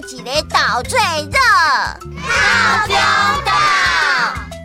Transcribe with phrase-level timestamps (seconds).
[0.00, 1.38] 一个岛最热，
[2.22, 2.96] 套中
[3.44, 3.52] 岛。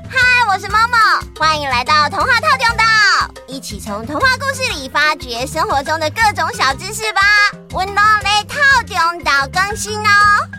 [0.10, 2.84] 嗨，我是 Momo，欢迎来到童话套中岛，
[3.46, 7.22] 一起从童话故事里发掘生活中的各种小知识吧。
[7.72, 10.50] 温柔的套中岛更新哦。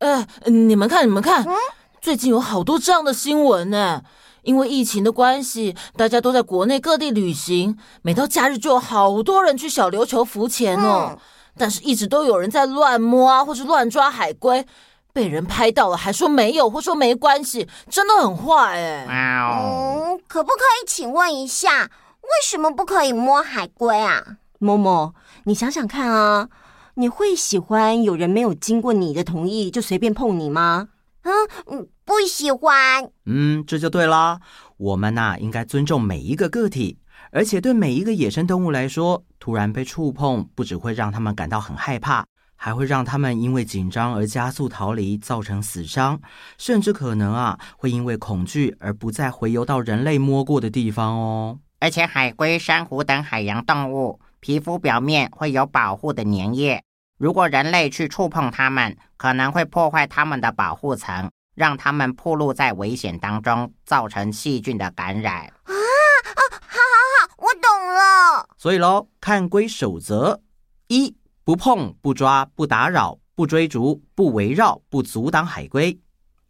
[0.00, 1.54] 呃，你们看，你们看，嗯、
[2.00, 4.02] 最近有好多这样的新闻呢。
[4.44, 11.10] 因为疫情的关系，大家都在国内各地旅行，每到假日就有好多人去小琉球浮潜哦。
[11.10, 11.18] 嗯、
[11.58, 14.64] 但是，一直都有人在乱摸啊，或是乱抓海龟，
[15.12, 19.06] 被人拍到了还说没有，或说没关系，真的很坏哎。
[19.08, 21.90] 嗯，可不可以请问一下，
[22.22, 24.22] 为什么不可以摸海龟啊？
[24.58, 25.14] 某某，
[25.44, 26.48] 你想想看啊。
[26.96, 30.90] 你会喜欢有人没有经过你的同意就随便碰你吗？
[31.24, 33.10] 嗯，不喜欢。
[33.24, 34.40] 嗯，这就对了。
[34.76, 36.98] 我们呐，应该尊重每一个个体，
[37.32, 46.20] 而且对每一个野生动物来说，突然被触碰，不只会让他们感到很害怕，还会让他们因为紧张而加速逃离，造成死伤，
[46.58, 51.58] 甚至可能啊，会因为恐惧而不再回游到人类摸过的地方哦。
[51.80, 54.20] 而且，海龟、珊瑚等海洋动物。
[54.40, 56.82] 皮肤表面会有保护的粘液，
[57.16, 65.44] 如果人类去触碰它们，可能会破坏它们的保护层，让它们暴露在危险当中，造成细菌的感染。
[65.44, 68.48] 啊啊，好好好，我懂了。
[68.58, 70.40] 所以喽，看龟守则：
[70.88, 75.96] 一、不碰、不抓、不打扰、不追逐、不围绕、不阻挡海龟；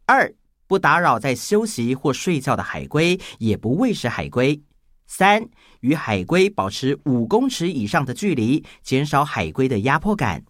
[0.07, 0.35] 二、
[0.67, 4.59] 不打扰在休息或睡觉的海龟，也不喂食海龟。
[5.07, 5.47] 三、
[5.81, 10.43] 与海龟保持五公尺以上的距离，减少海龟的压迫感。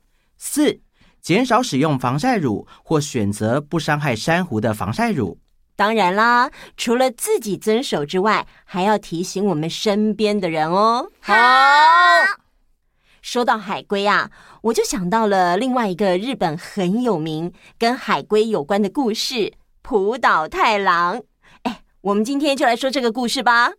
[0.47, 0.79] 四、
[1.23, 5.39] 减少使用防晒乳或选择不伤害珊瑚的防晒乳。
[5.75, 11.11] 当然啦，除了自己遵守之外，还要提醒我们身边的人哦。
[11.21, 11.35] 好。
[13.23, 21.23] 说到海龟啊，我就想到了另外一个日本很有名跟海龟有关的故事——浦岛太郎。
[21.63, 23.73] 哎，我们今天就来说这个故事吧。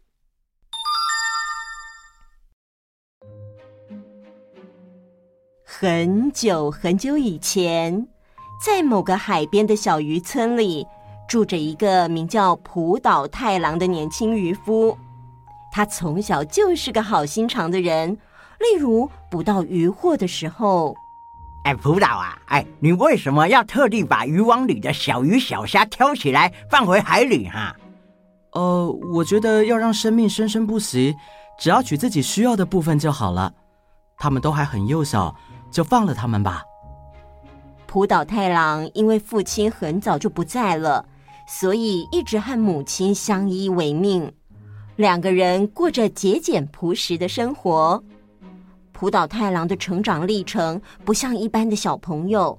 [5.78, 8.08] 很久很久以前，
[8.66, 10.88] 在某个海边的小渔村里，
[11.28, 14.98] 住着一个名叫浦岛太郎的年轻渔夫。
[15.74, 18.14] 他从小就是个好心肠的人，
[18.58, 20.96] 例如捕到渔获的时候，
[21.66, 27.76] 哎，浦岛啊，哎，你为什么要特地把渔网里的小鱼小虾挑起来放回海里哈？
[28.54, 31.14] 呃，我觉得要让生命生生不息，
[31.60, 33.52] 只要取自己需要的部分就好了。
[34.18, 35.36] 他们都还很幼小。
[35.76, 36.64] 就放了他们吧。
[37.86, 41.06] 浦岛太郎因为父亲很早就不在了，
[41.50, 44.32] 所以一直和母亲相依为命。
[44.96, 48.02] 两个人过着节俭朴实的生活。
[48.94, 52.58] 浦岛太郎的成长历程不像一般的小朋友，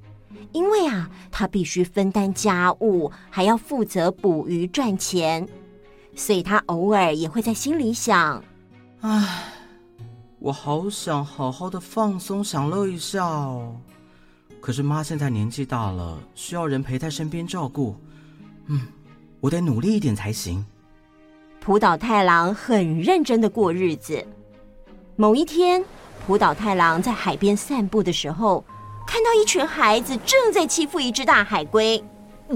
[0.53, 5.49] 因为啊，他必须分担家务，还要负责捕鱼赚钱，
[6.15, 8.45] 所以他偶尔也会在心里想：
[9.01, 9.56] 唉。
[10.39, 13.75] 我好想好好的放松享乐一下哦，
[14.61, 17.97] 可是妈现在年纪大了，需要人陪在身边照顾。
[18.67, 18.87] 嗯，
[19.41, 20.65] 我得努力一点才行。
[21.59, 24.25] 浦岛太郎很认真的过日子。
[25.17, 25.83] 某一天，
[26.27, 28.63] 浦岛太郎在海边散步的时候，
[29.07, 32.05] 看到一群孩子正在欺负一只大海龟。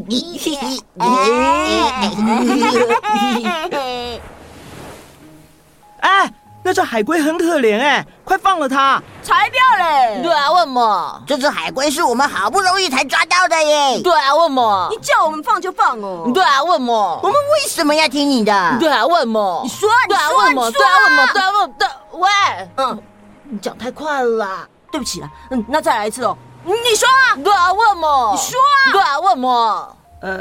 [6.01, 6.33] 哎！
[6.71, 9.03] 那只海龟很可怜哎，快放了它！
[9.25, 10.23] 才不要嘞！
[10.23, 11.21] 对啊，为什么？
[11.27, 14.01] 这只海龟是我们好不容易才抓到的耶！
[14.05, 14.87] 对啊，为什么？
[14.89, 16.31] 你叫我们放就放哦！
[16.33, 17.19] 对啊，为什么？
[17.25, 18.77] 我们为什么要听你的？
[18.79, 19.61] 对啊，为什么？
[19.65, 20.71] 你说，对啊，为什么？
[20.71, 21.27] 对啊，为什么？
[21.33, 21.75] 对啊，为什么？
[21.77, 21.89] 对，
[22.21, 22.29] 喂，
[22.77, 23.03] 嗯，
[23.51, 26.39] 你讲太快了啦，对不起了，嗯，那再来一次哦。
[26.63, 27.35] 你说啊？
[27.43, 28.31] 对啊，为什么？
[28.31, 28.93] 你说啊？
[28.93, 29.97] 对啊，为什么？
[30.23, 30.39] 呃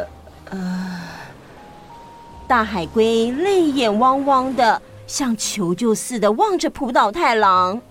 [0.52, 1.02] 呃，
[2.48, 4.80] 大海龟泪眼汪汪的。
[5.10, 7.82] 像求救似的望着浦岛太郎。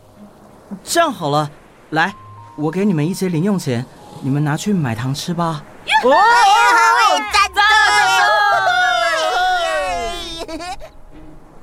[0.85, 1.50] 这样好了，
[1.91, 2.15] 来，
[2.55, 3.85] 我给你们一些零用钱，
[4.23, 5.65] 你们拿去买糖吃吧。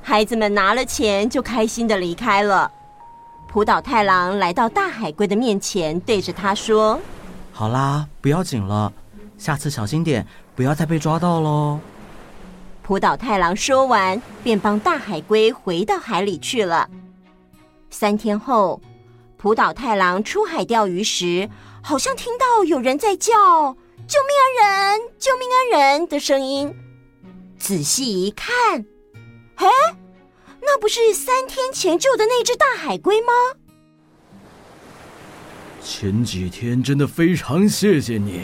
[0.02, 2.70] 孩子们拿了钱就开心的离开了。
[3.48, 7.00] 浦岛太郎来到大海龟的面前，对着他说
[7.54, 8.92] ：“好啦，不要紧了，
[9.38, 11.80] 下次小心点，不要再被抓到喽。”
[12.86, 16.88] 浦岛太郎说完，便帮大海龟回到海里去了。
[17.90, 18.80] 三天后，
[19.38, 21.50] 浦岛太郎出海钓鱼时，
[21.82, 23.34] 好像听到有人在叫
[24.06, 26.72] “救命啊人，救命啊人”的声音。
[27.58, 28.54] 仔细一看，
[29.56, 29.66] 嘿，
[30.62, 33.34] 那不是三天前救的那只大海龟吗？
[35.82, 38.42] 前几天真的非常谢谢你，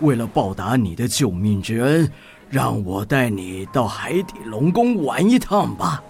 [0.00, 2.10] 为了报答你的救命之恩，
[2.50, 6.02] 让我带你到海底龙宫玩一趟吧。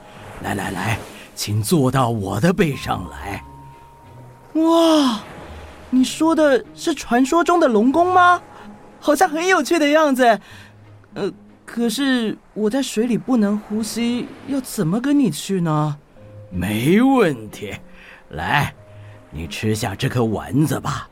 [0.42, 0.98] 来来来，
[1.34, 3.42] 请坐到我的背上来。
[4.60, 5.20] 哇，
[5.90, 8.40] 你说的是传说中的龙宫吗？
[9.00, 10.40] 好像很有趣的样子。
[11.14, 11.31] 呃，
[11.64, 15.96] 可是我在水里不能呼吸，要怎么跟你去呢？
[16.50, 17.75] 没问题，
[18.31, 18.75] 来。
[19.31, 21.08] 你吃下这颗丸子吧。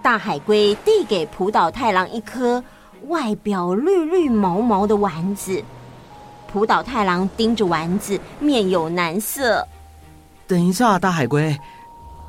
[0.00, 2.62] 大海龟递给浦岛太郎一颗
[3.08, 5.62] 外表绿绿毛毛的丸子。
[6.50, 9.66] 浦岛太郎盯着丸子，面有难色。
[10.46, 11.58] 等一下，大海龟，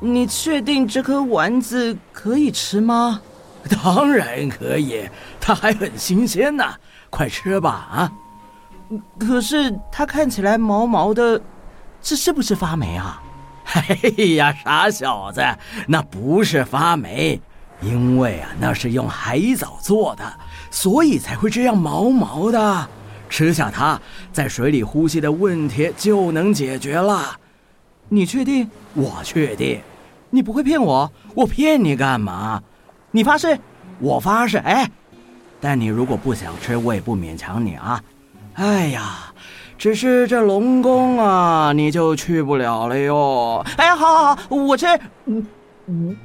[0.00, 3.20] 你确定这颗丸子可以吃吗？
[3.82, 5.08] 当然可以，
[5.40, 6.64] 它还很新鲜呢。
[7.10, 8.12] 快吃吧，啊！
[9.18, 11.40] 可是它看起来毛毛的，
[12.02, 13.22] 这是不是发霉啊？
[13.74, 13.96] 哎
[14.34, 15.42] 呀，傻小子，
[15.86, 17.40] 那不是发霉，
[17.80, 20.24] 因为啊，那是用海藻做的，
[20.70, 22.88] 所以才会这样毛毛的。
[23.28, 24.00] 吃下它，
[24.32, 27.36] 在水里呼吸的问题就能解决了。
[28.08, 28.70] 你确定？
[28.94, 29.80] 我确定。
[30.30, 31.10] 你不会骗我？
[31.34, 32.62] 我骗你干嘛？
[33.10, 33.58] 你发誓？
[33.98, 34.58] 我发誓。
[34.58, 34.90] 哎，
[35.60, 38.02] 但你如果不想吃，我也不勉强你啊。
[38.54, 39.30] 哎呀。
[39.76, 43.62] 只是这龙宫啊，你就去不了了哟。
[43.76, 44.86] 哎呀，好好好，我吃。
[45.26, 45.46] 嗯
[45.86, 46.16] 嗯，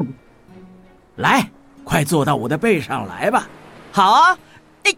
[1.20, 1.52] 来，
[1.84, 3.46] 快坐到我的背上来吧。
[3.92, 4.38] 好啊。
[4.84, 4.96] 哎，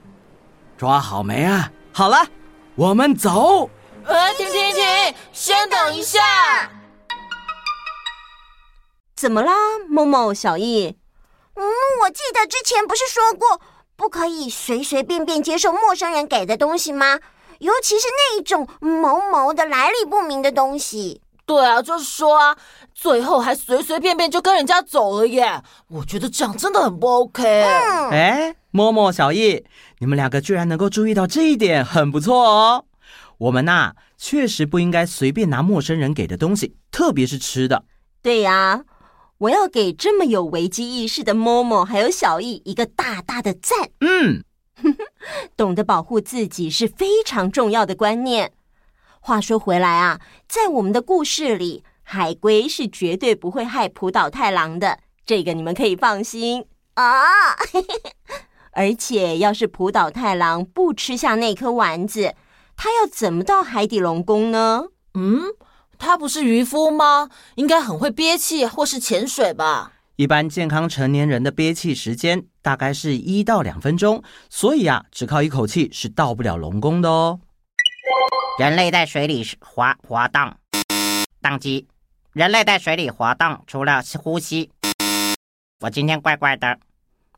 [0.77, 1.71] 抓好没啊？
[1.91, 2.17] 好了，
[2.75, 3.67] 我们走。
[4.05, 6.19] 呃，停停停，先等一下。
[9.15, 9.51] 怎么啦，
[9.89, 10.95] 某某小艺？
[11.55, 11.63] 嗯，
[12.03, 13.59] 我记得之前不是说过，
[13.95, 17.19] 不可以随随便便接受陌生人给的东西吗？
[17.57, 21.21] 尤其是那一种毛毛的、来历不明的东西。
[21.51, 22.55] 对啊，就是说啊，
[22.93, 25.61] 最后还随随便便就跟人家走了耶。
[25.89, 27.43] 我觉得这样真的很不 OK。
[27.43, 28.09] 嗯。
[28.09, 29.65] 哎，摸摸小艺，
[29.99, 32.85] 你们两个居然能够注意到这一点，很不错哦。
[33.37, 37.83] 我们呐，确实不应该随便拿陌生人给的东西，特别是吃的。
[38.21, 38.85] 对呀，
[39.39, 43.89] 我要给这么有危机意识的摸摸还有小艺一个大大的赞。
[43.99, 44.45] 嗯。
[45.57, 48.53] 懂得保护自己是非常重要的观念。
[49.23, 56.65] 话说回来啊，在我们的故事里，海龟是绝对不会害浦岛太郎的，这个你们可以放心
[56.95, 57.03] 啊。
[58.73, 62.33] 而且，要是浦岛太郎不吃下那颗丸子，
[62.75, 64.85] 他要怎么到海底龙宫呢？
[65.13, 65.41] 嗯，
[65.99, 67.29] 他不是渔夫吗？
[67.55, 69.91] 应该很会憋气或是潜水吧？
[70.15, 77.39] 一般健康成年人的憋气时间大概是一到两分钟，所以啊，只靠一口气是到不了龙宫的哦。
[78.59, 80.57] 人类在水里滑滑荡，
[81.41, 81.87] 当机。
[82.33, 84.69] 人类在水里滑荡，除了呼吸，
[85.79, 86.77] 我今天怪怪的。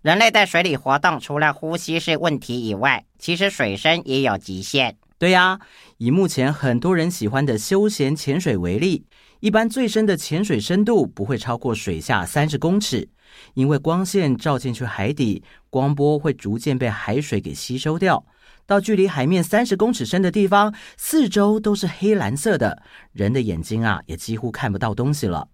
[0.01, 4.98] 人类在水里活动，除了呼吸是问题以外，其实水深也有极限。
[5.19, 5.60] 对呀，
[5.98, 9.06] 以目前很多人喜欢的休闲潜水为例。
[9.39, 13.07] 一般最深的潜水深度不会超过水下三十公尺，
[13.54, 18.25] 因为光线照进去海底，光波会逐渐被海水给吸收掉。
[18.65, 22.81] 到距离海面三十公尺深的地方，四周都是黑蓝色的，
[23.12, 25.48] 人的眼睛啊也几乎看不到东西了。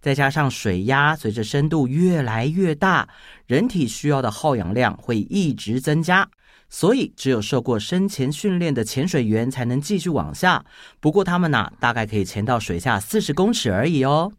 [0.00, 3.08] 再加上水压随着深度越来越大，
[3.46, 6.28] 人体需要的耗氧量会一直增加。
[6.70, 10.64] 所以，只有受过深潜训练的潜水员才能继续往下。
[10.98, 14.32] 不过，他们呢，大概可以潜到水下四十公尺而已哦。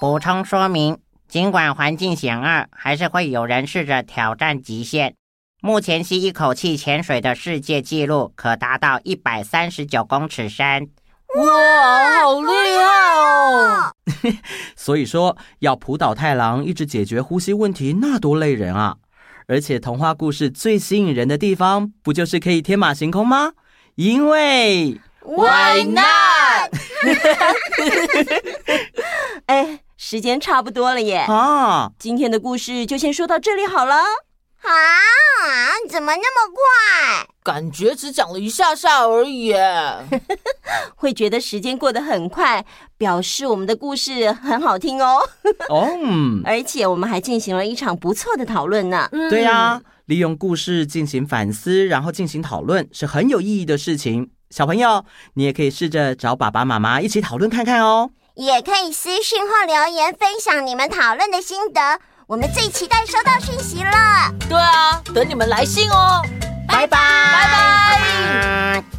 [0.00, 5.16] 补充说明：尽管环境险恶，还是会有人试着挑战极限。
[5.64, 10.90] 目前吸一口气潜水的世界纪录可达到一百三十九公尺深。
[11.36, 13.90] 哇，好厉害哦！
[14.76, 18.96] 所以说，要浦岛太郎一直解决呼吸问题，那多累人啊！
[19.46, 23.52] 而且童话故事最吸引人的地方，不就是可以天马行空吗？
[23.94, 26.74] 因为 Why not？
[29.46, 31.20] 哎，时间差不多了耶！
[31.20, 34.02] 啊，今天的故事就先说到这里好了。
[34.64, 35.74] 啊！
[35.88, 37.26] 怎么那么快？
[37.42, 39.54] 感觉只讲了一下下而已。
[40.96, 42.64] 会觉得时间过得很快，
[42.96, 45.20] 表示我们的故事很好听哦。
[45.68, 45.88] 哦，
[46.44, 49.08] 而且我们还进行了一场不错的讨论呢。
[49.28, 54.30] 对呀，利用故事进行反思，然后进行讨论，是很有意义的事情。
[54.50, 55.04] 小朋友，
[55.34, 58.10] 你也可以试着找爸爸妈妈一起讨论看看哦。
[58.36, 62.00] 也可以私信或留言分享你们讨论的心得。
[62.26, 63.90] 我们最期待收到讯息了。
[64.48, 66.22] 对啊，等你们来信哦。
[66.66, 68.93] 拜拜，拜拜。